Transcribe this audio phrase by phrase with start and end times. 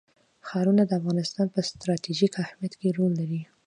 [0.47, 3.41] ښارونه د افغانستان په ستراتیژیک اهمیت کې رول لري.